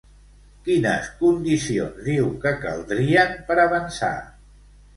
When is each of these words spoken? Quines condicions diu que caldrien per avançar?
Quines 0.69 1.09
condicions 1.19 2.01
diu 2.09 2.33
que 2.47 2.55
caldrien 2.65 3.39
per 3.51 3.61
avançar? 3.69 4.13